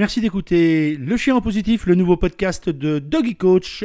Merci 0.00 0.22
d'écouter 0.22 0.96
Le 0.96 1.14
Chien 1.18 1.36
en 1.36 1.42
Positif, 1.42 1.84
le 1.84 1.94
nouveau 1.94 2.16
podcast 2.16 2.70
de 2.70 3.00
Doggy 3.00 3.36
Coach, 3.36 3.84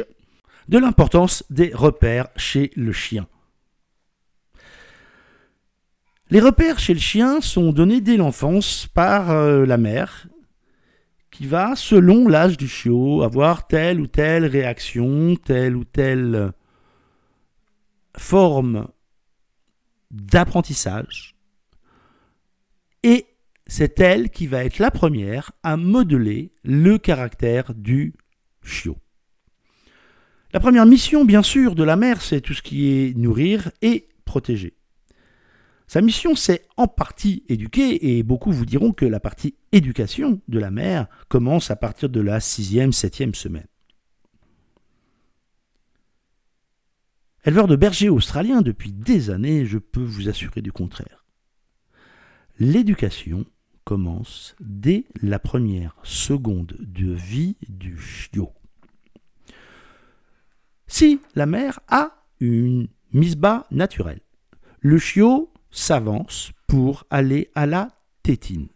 de 0.66 0.78
l'importance 0.78 1.44
des 1.50 1.70
repères 1.74 2.28
chez 2.36 2.70
le 2.74 2.90
chien. 2.90 3.28
Les 6.30 6.40
repères 6.40 6.78
chez 6.78 6.94
le 6.94 7.00
chien 7.00 7.42
sont 7.42 7.70
donnés 7.70 8.00
dès 8.00 8.16
l'enfance 8.16 8.86
par 8.94 9.30
euh, 9.30 9.66
la 9.66 9.76
mère, 9.76 10.26
qui 11.30 11.46
va, 11.46 11.76
selon 11.76 12.28
l'âge 12.28 12.56
du 12.56 12.66
chiot, 12.66 13.20
avoir 13.22 13.66
telle 13.66 14.00
ou 14.00 14.06
telle 14.06 14.46
réaction, 14.46 15.36
telle 15.36 15.76
ou 15.76 15.84
telle 15.84 16.52
forme 18.16 18.88
d'apprentissage. 20.10 21.35
C'est 23.66 23.98
elle 23.98 24.30
qui 24.30 24.46
va 24.46 24.64
être 24.64 24.78
la 24.78 24.90
première 24.90 25.52
à 25.62 25.76
modeler 25.76 26.52
le 26.62 26.98
caractère 26.98 27.74
du 27.74 28.14
chiot. 28.62 28.98
La 30.52 30.60
première 30.60 30.86
mission, 30.86 31.24
bien 31.24 31.42
sûr, 31.42 31.74
de 31.74 31.82
la 31.82 31.96
mère, 31.96 32.22
c'est 32.22 32.40
tout 32.40 32.54
ce 32.54 32.62
qui 32.62 32.88
est 32.88 33.16
nourrir 33.16 33.70
et 33.82 34.08
protéger. 34.24 34.76
Sa 35.88 36.00
mission, 36.00 36.34
c'est 36.34 36.66
en 36.76 36.88
partie 36.88 37.44
éduquer, 37.48 38.16
et 38.16 38.22
beaucoup 38.22 38.52
vous 38.52 38.64
diront 38.64 38.92
que 38.92 39.04
la 39.04 39.20
partie 39.20 39.56
éducation 39.72 40.40
de 40.48 40.58
la 40.58 40.70
mère 40.70 41.08
commence 41.28 41.70
à 41.70 41.76
partir 41.76 42.08
de 42.08 42.20
la 42.20 42.40
sixième, 42.40 42.92
septième 42.92 43.34
semaine. 43.34 43.66
Éleveur 47.44 47.68
de 47.68 47.76
bergers 47.76 48.08
australiens 48.08 48.62
depuis 48.62 48.92
des 48.92 49.30
années, 49.30 49.66
je 49.66 49.78
peux 49.78 50.02
vous 50.02 50.28
assurer 50.28 50.62
du 50.62 50.72
contraire. 50.72 51.24
L'éducation 52.58 53.44
commence 53.86 54.56
dès 54.60 55.04
la 55.22 55.38
première 55.38 55.94
seconde 56.02 56.76
de 56.80 57.12
vie 57.12 57.56
du 57.68 57.96
chiot. 57.96 58.52
Si 60.88 61.20
la 61.36 61.46
mère 61.46 61.78
a 61.88 62.24
une 62.40 62.88
mise 63.12 63.36
bas 63.36 63.66
naturelle, 63.70 64.20
le 64.80 64.98
chiot 64.98 65.52
s'avance 65.70 66.50
pour 66.66 67.04
aller 67.10 67.48
à 67.54 67.66
la 67.66 67.92
tétine. 68.24 68.66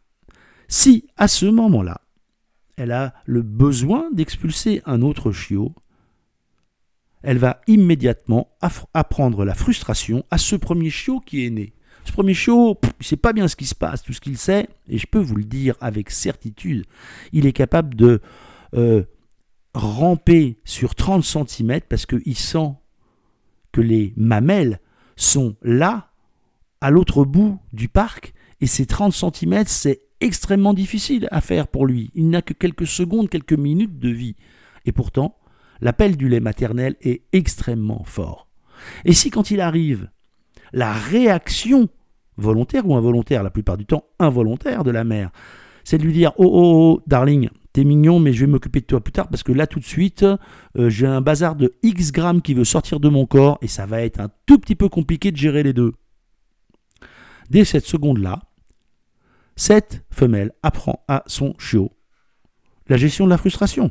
Si 0.69 1.09
à 1.17 1.27
ce 1.27 1.47
moment-là, 1.47 2.03
elle 2.77 2.93
a 2.93 3.13
le 3.27 3.43
besoin 3.43 4.11
d'expulser 4.13 4.81
un 4.87 5.03
autre 5.03 5.33
chiot, 5.33 5.75
elle 7.23 7.39
va 7.39 7.61
immédiatement 7.67 8.57
apprendre 8.95 9.45
la 9.45 9.55
frustration 9.55 10.25
à 10.31 10.39
ce 10.39 10.55
premier 10.55 10.89
chiot 10.89 11.19
qui 11.19 11.45
est 11.45 11.51
né. 11.51 11.75
Ce 12.05 12.13
premier 12.13 12.35
chiot, 12.35 12.79
il 12.83 12.89
ne 13.01 13.05
sait 13.05 13.17
pas 13.17 13.33
bien 13.33 13.49
ce 13.49 13.57
qui 13.57 13.67
se 13.67 13.75
passe. 13.75 14.03
Tout 14.03 14.13
ce 14.13 14.21
qu'il 14.21 14.39
sait, 14.39 14.69
et 14.89 14.99
je 14.99 15.07
peux 15.07 15.19
vous 15.19 15.37
le 15.37 15.45
dire 15.45 15.75
avec 15.81 16.11
certitude, 16.11 16.85
il 17.33 17.47
est 17.47 17.53
capable 17.53 17.95
de 17.95 18.21
euh, 18.75 19.05
ramper 19.75 20.59
sur 20.65 20.95
30 20.95 21.25
cm 21.25 21.81
parce 21.89 22.07
qu'il 22.07 22.37
sent 22.37 22.73
que 23.73 23.81
les 23.81 24.13
mamelles 24.17 24.81
sont 25.17 25.57
là, 25.63 26.11
à 26.81 26.91
l'autre 26.91 27.25
bout 27.25 27.59
du 27.73 27.89
parc, 27.89 28.33
et 28.61 28.67
ces 28.67 28.87
30 28.87 29.13
cm, 29.13 29.65
c'est 29.67 30.03
extrêmement 30.21 30.75
difficile 30.75 31.29
à 31.31 31.41
faire 31.41 31.69
pour 31.69 31.87
lui. 31.87 32.11
Il 32.15 32.29
n'a 32.31 32.43
que 32.43 32.53
quelques 32.53 32.87
secondes, 32.87 33.29
quelques 33.29 33.53
minutes 33.55 33.99
de 33.99 34.11
vie. 34.11 34.37
Et 34.85 34.93
pourtant, 34.93 35.39
l'appel 35.81 36.17
du 36.17 36.29
lait 36.29 36.41
maternel 36.41 36.97
est 37.01 37.23
extrêmement 37.33 38.05
fort. 38.05 38.49
Et 39.05 39.13
si 39.13 39.31
quand 39.31 39.51
il 39.51 39.61
arrive, 39.61 40.11
la 40.73 40.93
réaction 40.93 41.89
volontaire 42.37 42.87
ou 42.87 42.95
involontaire, 42.95 43.43
la 43.43 43.51
plupart 43.51 43.77
du 43.77 43.87
temps 43.87 44.05
involontaire 44.19 44.85
de 44.85 44.91
la 44.91 45.05
mère, 45.05 45.31
c'est 45.85 45.99
de 45.99 46.05
lui 46.05 46.13
dire 46.13 46.33
oh, 46.37 46.45
oh, 46.45 46.51
oh 46.53 47.03
darling, 47.07 47.49
t'es 47.73 47.85
mignon, 47.85 48.21
mais 48.21 48.33
je 48.33 48.41
vais 48.41 48.51
m'occuper 48.51 48.81
de 48.81 48.87
toi 48.87 49.01
plus 49.01 49.13
tard 49.13 49.29
parce 49.29 49.43
que 49.43 49.53
là 49.53 49.67
tout 49.67 49.79
de 49.79 49.85
suite, 49.85 50.23
euh, 50.23 50.89
j'ai 50.89 51.07
un 51.07 51.21
bazar 51.21 51.57
de 51.57 51.75
X 51.83 52.13
grammes 52.13 52.43
qui 52.43 52.55
veut 52.55 52.65
sortir 52.65 53.01
de 53.01 53.09
mon 53.09 53.27
corps 53.27 53.59
et 53.63 53.69
ça 53.69 53.87
va 53.87 54.03
être 54.03 54.21
un 54.21 54.31
tout 54.47 54.59
petit 54.59 54.75
peu 54.75 54.89
compliqué 54.89 55.33
de 55.33 55.37
gérer 55.37 55.63
les 55.63 55.73
deux. 55.73 55.93
Dès 57.51 57.65
cette 57.65 57.85
seconde-là, 57.85 58.41
cette 59.57 60.05
femelle 60.11 60.53
apprend 60.63 61.05
à 61.09 61.23
son 61.27 61.55
chiot 61.59 61.93
la 62.89 62.97
gestion 62.97 63.25
de 63.25 63.31
la 63.31 63.39
frustration. 63.39 63.91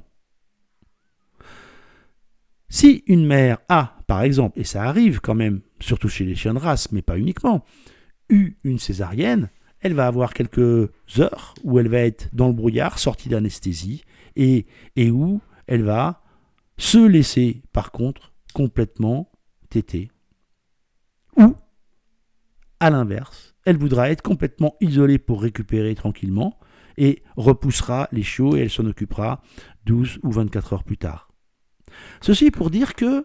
Si 2.69 3.03
une 3.07 3.25
mère 3.25 3.59
a, 3.67 3.98
par 4.09 4.23
exemple, 4.23 4.59
et 4.59 4.63
ça 4.63 4.85
arrive 4.85 5.21
quand 5.21 5.35
même, 5.35 5.61
surtout 5.79 6.09
chez 6.09 6.25
les 6.25 6.33
chiens 6.33 6.55
de 6.55 6.59
race, 6.59 6.91
mais 6.91 7.03
pas 7.03 7.19
uniquement, 7.19 7.63
eu 8.27 8.55
une 8.63 8.79
césarienne, 8.79 9.51
elle 9.81 9.93
va 9.93 10.07
avoir 10.07 10.33
quelques 10.33 10.89
heures 11.19 11.53
où 11.63 11.77
elle 11.77 11.89
va 11.89 11.99
être 11.99 12.27
dans 12.33 12.47
le 12.47 12.55
brouillard, 12.55 12.97
sortie 12.97 13.29
d'anesthésie, 13.29 14.03
et, 14.35 14.65
et 14.95 15.11
où 15.11 15.41
elle 15.67 15.83
va 15.83 16.23
se 16.77 16.97
laisser, 16.97 17.61
par 17.71 17.91
contre, 17.91 18.33
complètement 18.55 19.31
téter. 19.69 20.09
Ou, 21.37 21.55
à 22.79 22.89
l'inverse, 22.89 23.53
elle 23.63 23.77
voudra 23.77 24.09
être 24.09 24.23
complètement 24.23 24.75
isolée 24.81 25.19
pour 25.19 25.39
récupérer 25.39 25.93
tranquillement, 25.93 26.57
et 26.97 27.21
repoussera 27.37 28.09
les 28.11 28.23
chiots 28.23 28.57
et 28.57 28.61
elle 28.61 28.71
s'en 28.71 28.87
occupera 28.87 29.43
12 29.85 30.17
ou 30.23 30.31
24 30.31 30.73
heures 30.73 30.83
plus 30.83 30.97
tard. 30.97 31.29
Ceci 32.21 32.49
pour 32.49 32.71
dire 32.71 32.95
que 32.95 33.23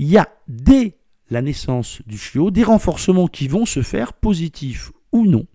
il 0.00 0.08
y 0.08 0.16
a 0.16 0.28
des 0.48 0.96
la 1.28 1.42
naissance 1.42 2.00
du 2.06 2.16
chiot, 2.16 2.50
des 2.50 2.64
renforcements 2.64 3.28
qui 3.28 3.48
vont 3.48 3.66
se 3.66 3.82
faire 3.82 4.14
positifs 4.14 4.90
ou 5.12 5.26
non, 5.26 5.46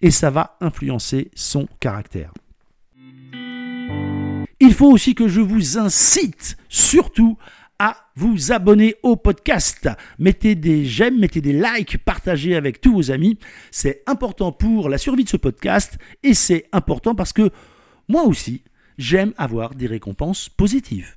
et 0.00 0.12
ça 0.12 0.30
va 0.30 0.56
influencer 0.60 1.30
son 1.34 1.68
caractère. 1.80 2.32
Il 4.60 4.74
faut 4.74 4.90
aussi 4.90 5.14
que 5.14 5.26
je 5.26 5.40
vous 5.40 5.76
incite 5.76 6.56
surtout 6.68 7.36
à 7.80 7.96
vous 8.14 8.52
abonner 8.52 8.94
au 9.02 9.16
podcast. 9.16 9.88
Mettez 10.18 10.54
des 10.54 10.84
j'aime, 10.84 11.18
mettez 11.18 11.40
des 11.40 11.52
likes, 11.52 11.98
partagez 11.98 12.54
avec 12.54 12.80
tous 12.80 12.92
vos 12.92 13.10
amis. 13.10 13.38
C'est 13.72 14.04
important 14.06 14.52
pour 14.52 14.88
la 14.88 14.98
survie 14.98 15.24
de 15.24 15.28
ce 15.28 15.36
podcast 15.36 15.98
et 16.22 16.34
c'est 16.34 16.66
important 16.72 17.16
parce 17.16 17.32
que 17.32 17.50
moi 18.08 18.22
aussi, 18.22 18.62
j'aime 18.98 19.34
avoir 19.36 19.74
des 19.74 19.88
récompenses 19.88 20.48
positives. 20.48 21.16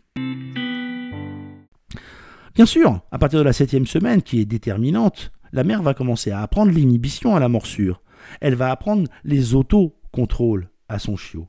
Bien 2.55 2.65
sûr, 2.65 3.01
à 3.11 3.17
partir 3.17 3.39
de 3.39 3.43
la 3.43 3.53
septième 3.53 3.87
semaine, 3.87 4.21
qui 4.21 4.39
est 4.39 4.45
déterminante, 4.45 5.31
la 5.51 5.63
mère 5.63 5.81
va 5.81 5.93
commencer 5.93 6.31
à 6.31 6.41
apprendre 6.41 6.71
l'inhibition 6.71 7.35
à 7.35 7.39
la 7.39 7.49
morsure. 7.49 8.01
Elle 8.41 8.55
va 8.55 8.71
apprendre 8.71 9.09
les 9.23 9.55
autocontrôles 9.55 10.69
à 10.87 10.99
son 10.99 11.15
chiot. 11.15 11.47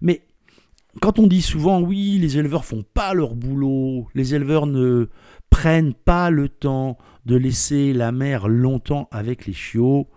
Mais 0.00 0.26
quand 1.00 1.18
on 1.18 1.26
dit 1.26 1.42
souvent 1.42 1.80
oui, 1.80 2.18
les 2.18 2.38
éleveurs 2.38 2.64
font 2.64 2.84
pas 2.94 3.14
leur 3.14 3.34
boulot, 3.34 4.08
les 4.14 4.34
éleveurs 4.34 4.66
ne 4.66 5.08
prennent 5.48 5.94
pas 5.94 6.30
le 6.30 6.48
temps 6.48 6.98
de 7.26 7.36
laisser 7.36 7.92
la 7.92 8.12
mère 8.12 8.48
longtemps 8.48 9.08
avec 9.10 9.46
les 9.46 9.52
chiots, 9.52 10.08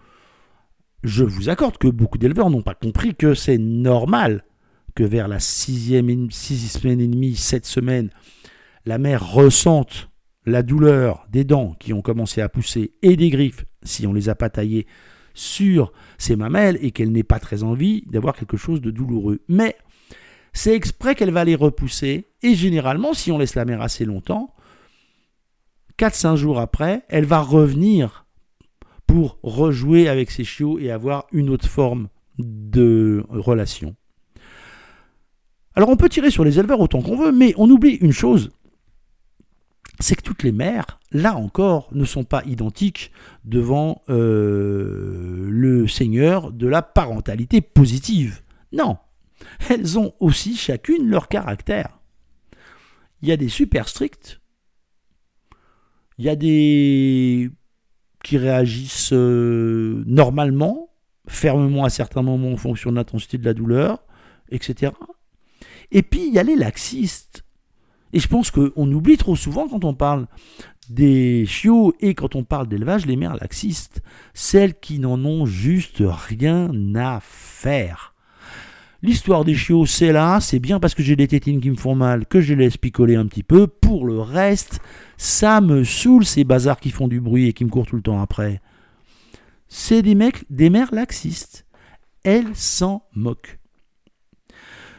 je 1.03 1.23
vous 1.23 1.49
accorde 1.49 1.77
que 1.77 1.87
beaucoup 1.87 2.17
d'éleveurs 2.17 2.49
n'ont 2.49 2.61
pas 2.61 2.75
compris 2.75 3.13
que 3.13 3.33
c'est 3.33 3.57
normal 3.57 4.45
que 4.95 5.03
vers 5.03 5.27
la 5.27 5.39
sixième, 5.39 6.31
six 6.31 6.69
semaines 6.69 7.01
et 7.01 7.07
demie, 7.07 7.35
sept 7.35 7.65
semaines, 7.65 8.09
la 8.85 8.97
mère 8.97 9.31
ressente 9.31 10.09
la 10.45 10.63
douleur 10.63 11.25
des 11.29 11.43
dents 11.43 11.75
qui 11.79 11.93
ont 11.93 12.01
commencé 12.01 12.41
à 12.41 12.49
pousser 12.49 12.93
et 13.01 13.15
des 13.15 13.29
griffes, 13.29 13.65
si 13.83 14.05
on 14.07 14.13
les 14.13 14.29
a 14.29 14.35
pas 14.35 14.49
taillées, 14.49 14.87
sur 15.33 15.93
ses 16.17 16.35
mamelles 16.35 16.77
et 16.81 16.91
qu'elle 16.91 17.11
n'ait 17.11 17.23
pas 17.23 17.39
très 17.39 17.63
envie 17.63 18.03
d'avoir 18.07 18.35
quelque 18.35 18.57
chose 18.57 18.81
de 18.81 18.91
douloureux. 18.91 19.41
Mais 19.47 19.75
c'est 20.51 20.75
exprès 20.75 21.15
qu'elle 21.15 21.31
va 21.31 21.45
les 21.45 21.55
repousser 21.55 22.27
et 22.41 22.55
généralement, 22.55 23.13
si 23.13 23.31
on 23.31 23.37
laisse 23.37 23.55
la 23.55 23.65
mère 23.65 23.81
assez 23.81 24.05
longtemps, 24.05 24.53
4-5 25.97 26.35
jours 26.35 26.59
après, 26.59 27.03
elle 27.09 27.25
va 27.25 27.39
revenir 27.39 28.25
pour 29.07 29.39
rejouer 29.43 30.07
avec 30.07 30.31
ses 30.31 30.43
chiots 30.43 30.79
et 30.79 30.91
avoir 30.91 31.27
une 31.31 31.49
autre 31.49 31.67
forme 31.67 32.09
de 32.37 33.23
relation. 33.29 33.95
Alors 35.75 35.89
on 35.89 35.97
peut 35.97 36.09
tirer 36.09 36.29
sur 36.29 36.43
les 36.43 36.59
éleveurs 36.59 36.79
autant 36.79 37.01
qu'on 37.01 37.17
veut, 37.17 37.31
mais 37.31 37.53
on 37.57 37.69
oublie 37.69 37.95
une 37.95 38.11
chose, 38.11 38.51
c'est 39.99 40.15
que 40.15 40.23
toutes 40.23 40.43
les 40.43 40.51
mères, 40.51 40.99
là 41.11 41.35
encore, 41.35 41.89
ne 41.91 42.05
sont 42.05 42.23
pas 42.23 42.43
identiques 42.45 43.11
devant 43.45 44.01
euh, 44.09 45.47
le 45.49 45.87
Seigneur 45.87 46.51
de 46.51 46.67
la 46.67 46.81
parentalité 46.81 47.61
positive. 47.61 48.41
Non, 48.71 48.97
elles 49.69 49.99
ont 49.99 50.13
aussi 50.19 50.55
chacune 50.55 51.09
leur 51.09 51.27
caractère. 51.27 51.99
Il 53.21 53.29
y 53.29 53.31
a 53.31 53.37
des 53.37 53.49
super 53.49 53.87
stricts, 53.87 54.41
il 56.17 56.25
y 56.25 56.29
a 56.29 56.35
des 56.35 57.49
qui 58.23 58.37
réagissent 58.37 59.11
euh, 59.13 60.03
normalement, 60.05 60.93
fermement 61.27 61.83
à 61.83 61.89
certains 61.89 62.21
moments 62.21 62.53
en 62.53 62.57
fonction 62.57 62.89
de 62.89 62.95
l'intensité 62.95 63.37
de 63.37 63.45
la 63.45 63.53
douleur, 63.53 64.05
etc. 64.49 64.93
Et 65.91 66.01
puis 66.01 66.27
il 66.27 66.33
y 66.33 66.39
a 66.39 66.43
les 66.43 66.55
laxistes 66.55 67.42
et 68.13 68.19
je 68.19 68.27
pense 68.27 68.51
qu'on 68.51 68.91
oublie 68.91 69.17
trop 69.17 69.35
souvent 69.35 69.67
quand 69.67 69.83
on 69.83 69.95
parle 69.95 70.27
des 70.89 71.45
chiots 71.47 71.93
et 71.99 72.13
quand 72.13 72.35
on 72.35 72.43
parle 72.43 72.67
d'élevage, 72.67 73.05
les 73.05 73.15
mères 73.15 73.35
laxistes, 73.35 74.01
celles 74.33 74.79
qui 74.79 74.99
n'en 74.99 75.23
ont 75.25 75.45
juste 75.45 76.03
rien 76.05 76.71
à 76.95 77.19
faire. 77.21 78.13
L'histoire 79.01 79.43
des 79.43 79.55
chiots, 79.55 79.85
c'est 79.85 80.13
là, 80.13 80.39
c'est 80.39 80.59
bien 80.59 80.79
parce 80.79 80.93
que 80.93 81.03
j'ai 81.03 81.17
des 81.17 81.27
tétines 81.27 81.59
qui 81.59 81.71
me 81.71 81.75
font 81.75 81.95
mal 81.95 82.25
que 82.25 82.39
je 82.39 82.53
les 82.53 82.65
laisse 82.65 82.77
picoler 82.77 83.15
un 83.15 83.25
petit 83.25 83.43
peu. 83.43 83.67
Pour 83.67 84.05
le 84.05 84.19
reste, 84.19 84.79
ça 85.17 85.59
me 85.59 85.83
saoule 85.83 86.23
ces 86.23 86.45
bazars 86.45 86.79
qui 86.79 86.91
font 86.91 87.09
du 87.09 87.19
bruit 87.19 87.47
et 87.47 87.53
qui 87.53 87.65
me 87.65 87.69
courent 87.69 87.85
tout 87.85 87.97
le 87.97 88.01
temps 88.01 88.21
après. 88.21 88.61
C'est 89.67 90.03
des 90.03 90.15
des 90.49 90.69
mères 90.69 90.93
laxistes. 90.93 91.65
Elles 92.23 92.55
s'en 92.55 93.03
moquent. 93.13 93.59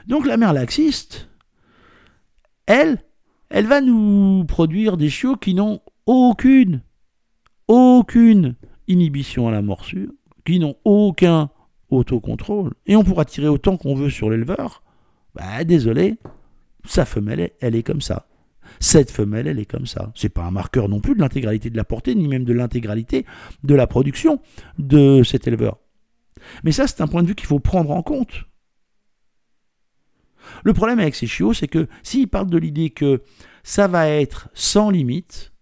Donc 0.06 0.26
la 0.26 0.36
mère 0.36 0.52
laxiste, 0.52 1.30
elle, 2.66 2.98
elle 3.50 3.66
va 3.66 3.80
nous 3.80 4.44
produire 4.46 4.96
des 4.96 5.10
chiots 5.10 5.36
qui 5.36 5.54
n'ont 5.54 5.80
aucune, 6.06 6.82
aucune 7.68 8.56
inhibition 8.88 9.48
à 9.48 9.50
la 9.50 9.62
morsure, 9.62 10.10
qui 10.44 10.58
n'ont 10.58 10.76
aucun 10.84 11.50
autocontrôle, 11.90 12.74
et 12.86 12.96
on 12.96 13.04
pourra 13.04 13.24
tirer 13.24 13.48
autant 13.48 13.76
qu'on 13.76 13.94
veut 13.94 14.10
sur 14.10 14.30
l'éleveur, 14.30 14.82
bah 15.34 15.64
désolé, 15.64 16.16
sa 16.84 17.04
femelle, 17.04 17.50
elle 17.60 17.74
est 17.74 17.82
comme 17.82 18.00
ça. 18.00 18.26
Cette 18.80 19.10
femelle, 19.10 19.46
elle 19.46 19.58
est 19.58 19.66
comme 19.66 19.86
ça. 19.86 20.10
C'est 20.14 20.28
pas 20.28 20.44
un 20.44 20.50
marqueur 20.50 20.88
non 20.88 21.00
plus 21.00 21.14
de 21.14 21.20
l'intégralité 21.20 21.70
de 21.70 21.76
la 21.76 21.84
portée, 21.84 22.14
ni 22.14 22.28
même 22.28 22.44
de 22.44 22.52
l'intégralité 22.52 23.26
de 23.62 23.74
la 23.74 23.86
production 23.86 24.40
de 24.78 25.22
cet 25.22 25.46
éleveur. 25.46 25.78
Mais 26.62 26.72
ça, 26.72 26.86
c'est 26.86 27.00
un 27.00 27.06
point 27.06 27.22
de 27.22 27.28
vue 27.28 27.34
qu'il 27.34 27.46
faut 27.46 27.60
prendre 27.60 27.90
en 27.90 28.02
compte. 28.02 28.44
Le 30.64 30.72
problème 30.72 30.98
avec 30.98 31.14
ces 31.14 31.26
chiots, 31.26 31.52
c'est 31.52 31.68
que 31.68 31.86
s'il 32.02 32.28
parle 32.28 32.48
de 32.48 32.58
l'idée 32.58 32.90
que 32.90 33.22
ça 33.62 33.88
va 33.88 34.08
être 34.08 34.48
sans 34.54 34.90
limite, 34.90 35.52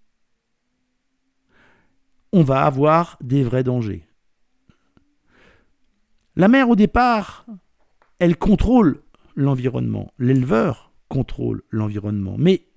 on 2.32 2.42
va 2.42 2.64
avoir 2.64 3.18
des 3.20 3.42
vrais 3.42 3.64
dangers. 3.64 4.06
La 6.34 6.48
mère, 6.48 6.70
au 6.70 6.76
départ, 6.76 7.46
elle 8.18 8.36
contrôle 8.36 9.02
l'environnement. 9.36 10.12
L'éleveur 10.18 10.92
contrôle 11.08 11.62
l'environnement. 11.70 12.36
Mais 12.38 12.68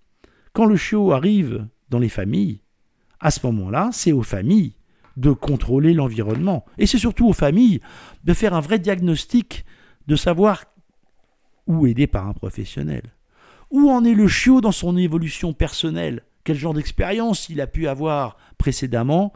quand 0.51 0.65
le 0.65 0.75
chiot 0.75 1.13
arrive 1.13 1.67
dans 1.89 1.99
les 1.99 2.09
familles, 2.09 2.61
à 3.19 3.31
ce 3.31 3.45
moment-là, 3.47 3.89
c'est 3.93 4.11
aux 4.11 4.23
familles 4.23 4.75
de 5.15 5.31
contrôler 5.31 5.93
l'environnement. 5.93 6.65
Et 6.77 6.85
c'est 6.85 6.97
surtout 6.97 7.27
aux 7.27 7.33
familles 7.33 7.79
de 8.25 8.33
faire 8.33 8.53
un 8.53 8.59
vrai 8.59 8.79
diagnostic, 8.79 9.65
de 10.07 10.15
savoir 10.15 10.65
ou 11.67 11.87
aidé 11.87 12.07
par 12.07 12.27
un 12.27 12.33
professionnel. 12.33 13.03
Où 13.71 13.89
en 13.89 14.03
est 14.03 14.13
le 14.13 14.27
chiot 14.27 14.61
dans 14.61 14.71
son 14.71 14.97
évolution 14.97 15.53
personnelle? 15.53 16.21
Quel 16.43 16.57
genre 16.57 16.73
d'expérience 16.73 17.49
il 17.49 17.59
a 17.61 17.67
pu 17.67 17.87
avoir 17.87 18.37
précédemment? 18.57 19.33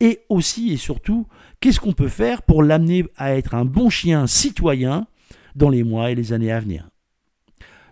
Et 0.00 0.20
aussi 0.28 0.72
et 0.72 0.76
surtout, 0.76 1.26
qu'est-ce 1.60 1.80
qu'on 1.80 1.92
peut 1.92 2.08
faire 2.08 2.42
pour 2.42 2.62
l'amener 2.62 3.04
à 3.16 3.34
être 3.34 3.54
un 3.54 3.64
bon 3.64 3.90
chien 3.90 4.26
citoyen 4.26 5.06
dans 5.54 5.70
les 5.70 5.84
mois 5.84 6.10
et 6.10 6.14
les 6.14 6.32
années 6.32 6.52
à 6.52 6.60
venir? 6.60 6.88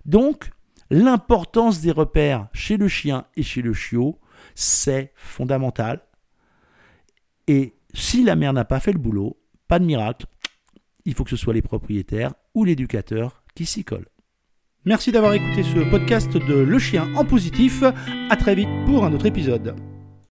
Donc, 0.05 0.51
l'importance 0.91 1.81
des 1.81 1.93
repères 1.93 2.49
chez 2.53 2.77
le 2.77 2.89
chien 2.89 3.27
et 3.37 3.43
chez 3.43 3.63
le 3.63 3.73
chiot, 3.73 4.19
c'est 4.55 5.13
fondamental. 5.15 6.01
Et 7.49 7.75
si 7.95 8.25
la 8.25 8.37
mère 8.37 8.53
n'a 8.53 8.65
pas 8.65 8.81
fait 8.81 8.93
le 8.93 8.99
boulot, 8.99 9.37
pas 9.69 9.79
de 9.79 9.85
miracle, 9.85 10.27
il 11.05 11.15
faut 11.15 11.25
que 11.25 11.31
ce 11.31 11.37
soit 11.37 11.55
les 11.55 11.63
propriétaires 11.63 12.35
ou 12.55 12.65
l'éducateur 12.65 13.43
qui 13.57 13.67
s'y 13.67 13.83
colle. 13.83 14.07
Merci 14.85 15.11
d'avoir 15.11 15.33
écouté 15.33 15.65
ce 15.65 15.91
podcast 15.91 16.31
de 16.33 16.55
Le 16.55 16.79
Chien 16.79 17.09
en 17.17 17.25
positif. 17.25 17.83
À 18.31 18.37
très 18.37 18.55
vite 18.55 18.69
pour 18.87 19.05
un 19.05 19.13
autre 19.13 19.27
épisode. 19.27 19.75